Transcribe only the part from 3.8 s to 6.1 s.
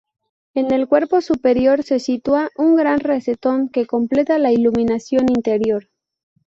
completa la iluminación interior.